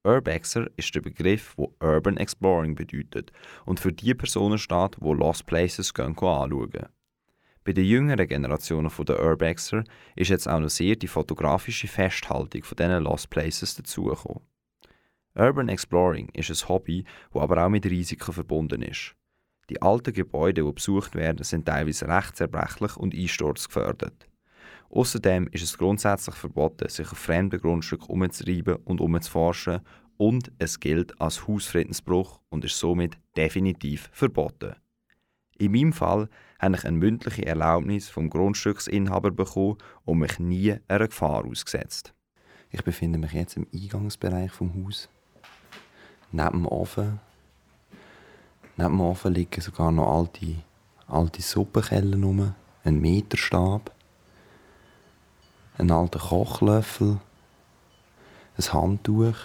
Urbexer 0.04 0.66
ist 0.76 0.94
der 0.94 1.00
Begriff, 1.00 1.54
wo 1.56 1.74
Urban 1.80 2.18
Exploring 2.18 2.74
bedeutet 2.74 3.32
und 3.64 3.80
für 3.80 3.92
die 3.92 4.14
Personen 4.14 4.58
steht, 4.58 4.96
die 5.00 5.04
Lost 5.04 5.46
Places 5.46 5.94
gehen 5.94 6.08
anschauen. 6.08 6.88
Bei 7.64 7.72
den 7.72 7.84
jüngeren 7.84 8.26
Generationen 8.26 8.90
der 9.06 9.24
Urbexer 9.24 9.84
ist 10.16 10.28
jetzt 10.28 10.48
auch 10.48 10.58
noch 10.58 10.68
sehr 10.68 10.96
die 10.96 11.06
fotografische 11.06 11.86
Festhaltung 11.86 12.64
von 12.64 12.76
diesen 12.76 13.04
Lost 13.04 13.30
Places 13.30 13.76
dazugekommen. 13.76 14.42
Urban 15.34 15.68
Exploring 15.68 16.28
ist 16.34 16.50
ein 16.50 16.68
Hobby, 16.68 17.04
wo 17.30 17.40
aber 17.40 17.64
auch 17.64 17.70
mit 17.70 17.86
Risiken 17.86 18.32
verbunden 18.32 18.82
ist. 18.82 19.14
Die 19.70 19.80
alten 19.80 20.12
Gebäude, 20.12 20.62
die 20.62 20.72
besucht 20.72 21.14
werden, 21.14 21.42
sind 21.44 21.66
teilweise 21.66 22.06
recht 22.06 22.36
zerbrechlich 22.36 22.96
und 22.96 23.14
einsturzgefährdet. 23.14 24.28
Außerdem 24.90 25.48
ist 25.48 25.62
es 25.62 25.78
grundsätzlich 25.78 26.34
verboten, 26.34 26.88
sich 26.88 27.10
auf 27.10 27.16
fremden 27.16 27.60
Grundstücken 27.60 28.08
umzureiben 28.08 28.76
und 28.84 29.00
umzuforschen 29.00 29.80
und 30.18 30.52
es 30.58 30.78
gilt 30.78 31.18
als 31.18 31.48
Hausfriedensbruch 31.48 32.40
und 32.50 32.66
ist 32.66 32.78
somit 32.78 33.16
definitiv 33.34 34.10
verboten. 34.12 34.74
In 35.56 35.72
meinem 35.72 35.94
Fall 35.94 36.28
habe 36.60 36.76
ich 36.76 36.84
eine 36.84 36.98
mündliche 36.98 37.46
Erlaubnis 37.46 38.10
vom 38.10 38.28
Grundstücksinhaber 38.28 39.30
bekommen 39.30 39.78
und 40.04 40.18
mich 40.18 40.38
nie 40.38 40.76
einer 40.88 41.08
Gefahr 41.08 41.46
ausgesetzt. 41.46 42.14
Ich 42.70 42.82
befinde 42.82 43.18
mich 43.18 43.32
jetzt 43.32 43.56
im 43.56 43.66
Eingangsbereich 43.72 44.52
vom 44.52 44.74
Haus. 44.74 45.08
Neben 46.32 46.62
dem 46.62 46.66
Ofen. 46.66 47.20
Neben 48.78 48.90
dem 48.96 49.00
Ofen 49.02 49.34
liegen 49.34 49.60
sogar 49.60 49.92
noch 49.92 50.16
alte, 50.16 50.56
alte 51.06 51.42
Suppenkellen 51.42 52.24
rum, 52.24 52.54
ein 52.84 53.00
Meterstab, 53.00 53.92
ein 55.76 55.90
alter 55.90 56.18
Kochlöffel, 56.18 57.18
ein 58.56 58.72
Handtuch. 58.72 59.36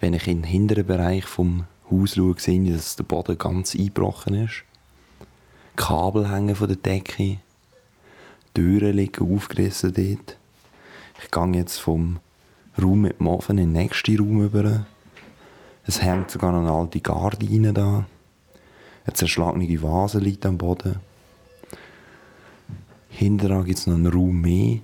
Wenn 0.00 0.12
ich 0.12 0.28
in 0.28 0.42
den 0.42 0.44
hinteren 0.44 0.86
Bereich 0.86 1.24
vom 1.24 1.64
Haus 1.90 2.14
schaue, 2.14 2.38
sehe 2.38 2.62
ich, 2.62 2.72
dass 2.72 2.96
der 2.96 3.04
Boden 3.04 3.38
ganz 3.38 3.74
eingebrochen 3.74 4.34
ist. 4.34 4.64
Kabel 5.76 6.30
hängen 6.30 6.56
von 6.56 6.68
der 6.68 6.76
Decke. 6.76 7.38
Türen 8.52 8.96
liegen 8.96 9.34
aufgerissen 9.34 9.94
dort. 9.94 10.36
Ich 11.22 11.30
gehe 11.30 11.52
jetzt 11.58 11.78
vom 11.78 12.20
Raum 12.80 13.02
mit 13.02 13.18
dem 13.18 13.28
Ofen 13.28 13.56
in 13.56 13.72
den 13.72 13.82
nächsten 13.82 14.18
Raum 14.18 14.44
über. 14.44 14.86
Es 15.90 16.00
hängt 16.00 16.30
sogar 16.30 16.54
eine 16.54 16.70
alte 16.70 17.00
Gardine 17.00 17.72
da. 17.72 18.06
Eine 19.04 19.12
zerschlagene 19.12 19.82
Vase 19.82 20.20
liegt 20.20 20.46
am 20.46 20.56
Boden. 20.56 21.00
Hinterher 23.08 23.64
gibt 23.64 23.80
es 23.80 23.88
noch 23.88 23.96
einen 23.96 24.06
Raum 24.06 24.40
mehr. 24.40 24.78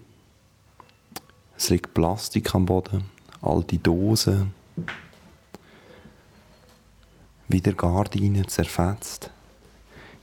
Es 1.56 1.70
liegt 1.70 1.94
Plastik 1.94 2.52
am 2.56 2.66
Boden, 2.66 3.04
alte 3.40 3.78
Dosen. 3.78 4.52
Wieder 7.46 7.74
Gardine 7.74 8.44
zerfetzt. 8.46 9.30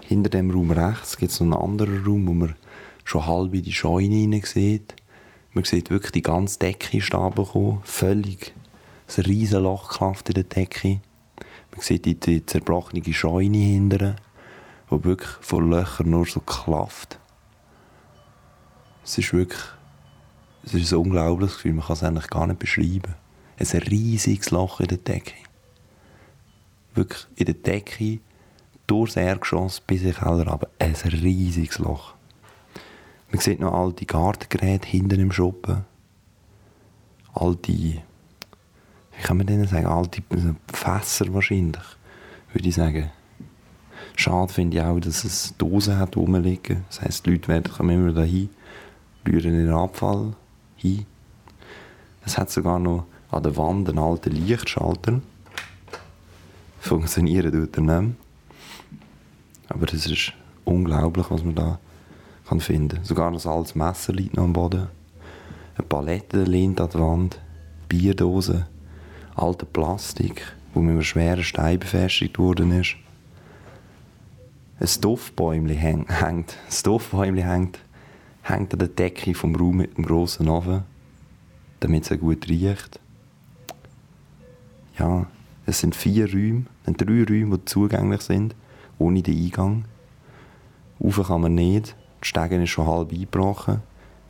Hinter 0.02 0.32
dem 0.32 0.52
Raum 0.52 0.72
rechts 0.72 1.16
gibt 1.16 1.32
es 1.32 1.40
noch 1.40 1.62
einen 1.62 1.72
anderen 1.72 2.04
Raum, 2.04 2.28
wo 2.28 2.34
man 2.34 2.56
schon 3.06 3.26
halb 3.26 3.54
in 3.54 3.64
die 3.64 3.72
Scheune 3.72 4.16
hinein 4.16 4.42
sieht. 4.44 4.98
Man 5.54 5.64
sieht 5.64 5.90
wirklich 5.92 6.12
die 6.12 6.24
ganze 6.24 6.60
Decke 6.60 6.98
ist 6.98 7.14
runtergekommen, 7.14 7.80
völlig 7.86 8.54
ein 9.18 9.26
riesen 9.26 9.64
Loch 9.64 9.90
geklafft 9.90 10.30
in 10.30 10.36
der 10.36 10.44
Decke. 10.44 11.02
Man 11.72 11.82
sieht 11.82 12.06
die, 12.06 12.20
die 12.20 12.46
zerbrochene 12.46 13.14
Scheune 13.14 13.58
hinterher, 13.58 14.16
die 14.92 15.04
wirklich 15.04 15.32
von 15.42 15.70
Löchern 15.70 16.10
nur 16.10 16.26
so 16.26 16.40
klafft. 16.40 17.20
Es 19.04 19.18
ist 19.18 19.34
wirklich 19.34 19.62
es 20.66 20.74
ist 20.74 20.94
ein 20.94 21.00
unglaubliches 21.00 21.56
Gefühl, 21.56 21.74
man 21.74 21.86
kann 21.86 21.96
es 21.96 22.04
eigentlich 22.04 22.30
gar 22.30 22.48
nicht 22.48 22.60
beschreiben. 22.60 23.16
Ein 23.60 23.68
riesiges 23.68 24.52
Loch 24.52 24.80
in 24.80 24.88
der 24.88 24.98
Decke. 24.98 25.36
Wirklich 26.96 27.28
in 27.36 27.46
der 27.46 27.56
Decke, 27.56 28.20
durchs 28.88 29.16
Erdgeschoss 29.16 29.82
bis 29.82 30.02
in 30.02 30.08
den 30.08 30.16
Keller, 30.16 30.48
aber 30.48 30.70
ein 30.80 30.96
riesiges 30.96 31.80
Loch. 31.80 32.14
Man 33.32 33.42
sieht 33.42 33.60
noch 33.60 33.74
alte 33.74 34.06
Gartengeräte 34.06 34.88
hinten 34.88 35.20
im 35.20 35.32
Schuppen. 35.32 35.86
alte, 37.34 38.02
wie 39.16 39.22
kann 39.22 39.38
man 39.38 39.48
denen 39.48 39.68
sagen, 39.68 39.86
alte 39.86 40.22
Fässer 40.72 41.34
wahrscheinlich, 41.34 41.84
würde 42.52 42.68
ich 42.68 42.76
sagen. 42.76 43.12
Schade 44.16 44.54
finde 44.54 44.78
ich 44.78 44.84
auch, 44.84 45.00
dass 45.00 45.24
es 45.24 45.56
Dosen 45.58 45.98
hat 45.98 46.16
rumliegen. 46.16 46.86
Das 46.88 47.02
heisst, 47.02 47.26
die 47.26 47.32
Leute 47.32 47.48
werden, 47.48 47.72
kommen 47.72 47.90
immer 47.90 48.14
da 48.14 48.24
hin, 48.24 48.50
rühren 49.28 49.60
ihren 49.60 49.74
Abfall 49.74 50.34
hin. 50.76 51.06
Es 52.26 52.38
hat 52.38 52.52
sogar 52.52 52.80
noch 52.80 53.06
an 53.32 53.44
der 53.44 53.58
Wand 53.58 53.90
einen 53.90 54.00
alten 54.00 54.32
Lichtschalter. 54.32 55.22
Funktionieren 56.80 57.52
tut 57.52 57.78
er 57.78 57.82
nicht. 57.82 58.16
Aber 59.70 59.94
es 59.94 60.06
ist 60.06 60.34
unglaublich, 60.66 61.26
was 61.30 61.44
man 61.44 61.56
da 61.56 61.80
kann 62.48 62.60
finden 62.60 62.98
kann. 62.98 63.06
Sogar 63.06 63.32
ein 63.32 63.48
altes 63.48 63.76
Messer 63.76 64.14
liegt 64.14 64.36
noch 64.36 64.44
am 64.44 64.54
Boden. 64.54 64.88
Eine 65.76 65.88
Palette 65.88 66.44
lehnt 66.44 66.80
an 66.80 66.90
der 66.90 67.02
Wand. 67.02 67.40
Bierdosen. 67.90 68.66
Alte 69.36 69.66
Plastik, 69.66 70.54
wo 70.74 70.80
mit 70.80 70.92
einem 70.92 71.04
schweren 71.04 71.44
Stein 71.44 71.80
befestigt 71.80 72.38
worden 72.38 72.72
ist. 72.80 72.96
Ein 74.80 74.88
Stoffbäumchen 74.88 76.08
hängt, 76.08 76.58
ein 76.66 76.72
Stoffbäumchen 76.72 77.44
hängt, 77.44 77.80
hängt 78.44 78.74
an 78.74 78.80
der 78.80 78.88
Decke 78.90 79.34
vom 79.34 79.56
Raum 79.56 79.78
mit 79.78 79.98
dem 79.98 80.06
grossen 80.06 80.50
Ofen, 80.50 80.84
damit 81.80 82.10
es 82.10 82.20
gut 82.20 82.48
riecht. 82.48 83.00
Ja, 85.00 85.26
es 85.66 85.80
sind 85.80 85.96
vier 85.96 86.32
Räume, 86.32 86.66
drei 86.86 87.24
Räume, 87.24 87.58
die 87.58 87.66
zugänglich 87.66 88.22
sind, 88.22 88.56
ohne 89.00 89.24
den 89.24 89.38
Eingang. 89.38 89.86
Rauf 91.04 91.28
kann 91.28 91.42
man 91.42 91.56
nicht, 91.56 91.96
die 92.22 92.28
Stege 92.28 92.62
ist 92.62 92.70
schon 92.70 92.88
halb 92.88 93.12
eingebrochen, 93.12 93.82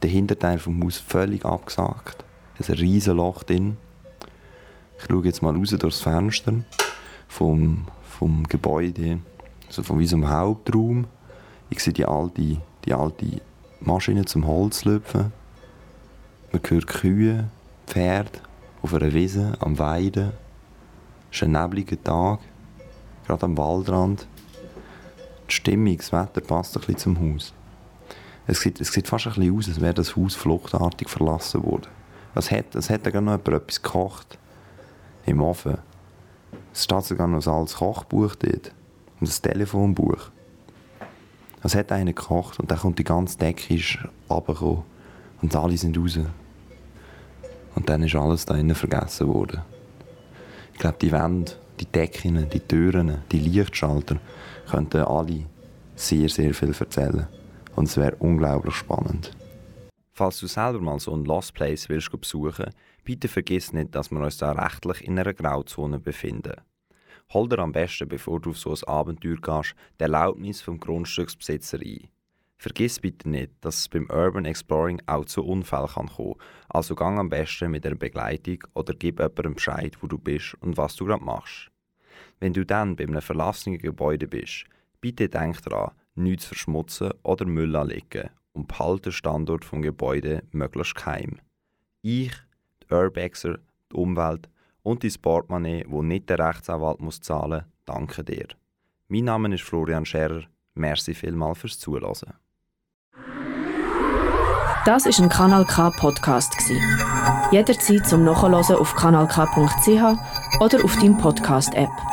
der 0.01 0.09
Hinterteil 0.09 0.59
vom 0.59 0.81
Haus 0.83 0.97
völlig 0.97 1.43
abgesagt. 1.43 2.23
Es 2.55 2.69
ist 2.69 2.75
ein 2.75 2.79
riesen 2.79 3.17
Loch 3.17 3.43
drin. 3.43 3.77
Ich 5.03 5.09
schaue 5.09 5.25
jetzt 5.25 5.41
mal 5.41 5.53
raus 5.53 5.69
durchs 5.77 5.99
Fenster 5.99 6.53
vom, 7.27 7.87
vom 8.03 8.47
Gebäude, 8.47 9.19
also 9.67 9.83
von 9.83 9.97
unserem 9.97 10.29
Hauptraum. 10.29 11.07
Ich 11.69 11.81
sehe 11.81 11.91
die 11.91 12.05
alte, 12.05 12.61
die 12.85 12.93
alte 12.93 13.41
Maschine 13.81 14.23
zum 14.23 14.47
Holzlöpfen. 14.47 15.33
Man 16.53 16.61
hört 16.65 16.87
Kühe, 16.87 17.49
Pferde 17.85 18.39
auf 18.81 18.93
einer 18.93 19.13
Wiese, 19.13 19.57
am 19.59 19.77
Weiden. 19.77 20.31
Es 21.29 21.37
ist 21.37 21.43
ein 21.43 21.51
nebliger 21.51 22.01
Tag, 22.01 22.39
gerade 23.27 23.43
am 23.43 23.57
Waldrand. 23.57 24.25
Die 25.49 25.53
Stimmung, 25.53 25.97
das 25.97 26.13
Wetter 26.13 26.39
passt 26.39 26.77
ein 26.77 26.79
bisschen 26.79 27.17
zum 27.17 27.33
Haus. 27.33 27.53
Es 28.47 28.61
sieht, 28.61 28.79
es 28.79 28.93
sieht 28.93 29.09
fast 29.09 29.27
ein 29.27 29.33
bisschen 29.33 29.57
aus, 29.57 29.67
als 29.67 29.81
wäre 29.81 29.93
das 29.95 30.15
Haus 30.15 30.35
fluchtartig 30.35 31.09
verlassen 31.09 31.61
worden. 31.61 31.87
Es 32.35 32.49
hat, 32.51 32.73
es 32.73 32.89
hat 32.89 33.03
gerade 33.03 33.21
noch 33.21 33.33
etwas 33.33 33.81
gekocht. 33.81 34.37
Im 35.25 35.41
Ofen. 35.41 35.77
Es 36.73 36.83
steht 36.83 37.03
sogar 37.05 37.27
noch 37.27 37.45
ein 37.45 37.53
altes 37.53 37.75
Kochbuch 37.75 38.35
dort. 38.35 38.71
Und 39.19 39.29
ein 39.29 39.41
Telefonbuch. 39.41 40.31
Es 41.63 41.75
hat 41.75 41.91
einer 41.91 42.11
gekocht 42.11 42.59
und 42.59 42.69
dann 42.69 42.79
kommt 42.79 42.99
die 42.99 43.05
ganze 43.05 43.37
Decke 43.37 43.79
runtergekommen. 44.29 44.83
Und 45.41 45.55
alle 45.55 45.77
sind 45.77 45.97
raus. 45.97 46.19
Und 47.75 47.89
dann 47.89 48.03
ist 48.03 48.15
alles 48.15 48.45
da 48.45 48.55
innen 48.55 48.75
vergessen 48.75 49.27
worden. 49.27 49.61
Ich 50.73 50.79
glaube, 50.79 50.97
die 51.01 51.11
Wände, 51.11 51.53
die 51.79 51.85
Decken, 51.85 52.49
die 52.49 52.59
Türen, 52.59 53.19
die 53.31 53.39
Lichtschalter 53.39 54.17
könnten 54.69 55.03
alle 55.03 55.45
sehr, 55.95 56.29
sehr 56.29 56.53
viel 56.53 56.73
erzählen. 56.77 57.27
Und 57.75 57.87
es 57.87 57.97
wäre 57.97 58.15
unglaublich 58.17 58.75
spannend. 58.75 59.31
Falls 60.11 60.39
du 60.39 60.47
selber 60.47 60.79
mal 60.79 60.99
so 60.99 61.13
einen 61.13 61.25
Lost 61.25 61.53
Place 61.53 61.89
willst 61.89 62.11
besuchen, 62.11 62.69
bitte 63.03 63.27
vergiss 63.27 63.73
nicht, 63.73 63.95
dass 63.95 64.11
wir 64.11 64.19
uns 64.19 64.37
da 64.37 64.51
rechtlich 64.51 65.05
in 65.05 65.19
einer 65.19 65.33
Grauzone 65.33 65.99
befinden. 65.99 66.61
Hol 67.33 67.49
dir 67.49 67.59
am 67.59 67.71
besten, 67.71 68.07
bevor 68.07 68.39
du 68.39 68.51
auf 68.51 68.57
so 68.57 68.71
ein 68.71 68.83
Abenteuer 68.85 69.37
gehst, 69.37 69.75
die 69.99 70.03
Erlaubnis 70.03 70.61
vom 70.61 70.79
Grundstücksbesitzer 70.79 71.79
ein. 71.79 72.07
Vergiss 72.57 72.99
bitte 72.99 73.27
nicht, 73.27 73.51
dass 73.61 73.79
es 73.79 73.89
beim 73.89 74.07
Urban 74.09 74.45
Exploring 74.45 75.01
auch 75.05 75.25
zu 75.25 75.43
Unfällen 75.43 75.87
kann 75.87 76.07
kommen 76.07 76.35
Also 76.69 76.95
gang 76.95 77.19
am 77.19 77.29
besten 77.29 77.71
mit 77.71 77.85
einer 77.85 77.95
Begleitung 77.95 78.59
oder 78.73 78.93
gib 78.93 79.19
jemandem 79.19 79.55
Bescheid, 79.55 79.97
wo 80.01 80.07
du 80.07 80.17
bist 80.17 80.55
und 80.61 80.77
was 80.77 80.95
du 80.95 81.05
gerade 81.05 81.23
machst. 81.23 81.71
Wenn 82.39 82.53
du 82.53 82.65
dann 82.65 82.95
bei 82.95 83.03
einem 83.03 83.21
verlassenen 83.21 83.79
Gebäude 83.79 84.27
bist, 84.27 84.65
bitte 85.01 85.27
denk 85.27 85.61
daran, 85.63 85.91
nichts 86.15 86.45
verschmutzen 86.45 87.11
oder 87.23 87.45
Müll 87.45 87.75
anlegen 87.75 88.29
und 88.53 88.67
behalte 88.67 89.09
den 89.09 89.11
Standort 89.11 89.65
vom 89.65 89.81
Gebäude 89.81 90.43
möglichst 90.51 90.95
geheim. 90.95 91.39
Ich, 92.01 92.31
Urbexer, 92.93 93.57
die 93.91 93.95
Umwelt 93.95 94.49
und 94.83 95.03
dein 95.03 95.13
Portemonnaie, 95.21 95.85
wo 95.87 96.01
nicht 96.01 96.29
der 96.29 96.39
Rechtsanwalt 96.39 96.99
muss 96.99 97.21
zahlen, 97.21 97.65
danke 97.85 98.23
dir. 98.23 98.47
Mein 99.07 99.25
Name 99.25 99.53
ist 99.53 99.63
Florian 99.63 100.05
Scherer. 100.05 100.43
Merci 100.75 101.13
vielmals 101.13 101.59
fürs 101.59 101.79
Zuhören. 101.79 102.33
Das 104.85 105.05
ist 105.05 105.19
ein 105.19 105.29
Kanal 105.29 105.65
K 105.65 105.91
Podcast 105.91 106.55
Jederzeit 107.51 108.07
zum 108.07 108.23
Nachhören 108.25 108.55
auf 108.75 108.95
kanalk.ch 108.95 110.59
oder 110.59 110.83
auf 110.83 110.95
deinem 110.97 111.17
Podcast 111.17 111.73
App. 111.75 112.12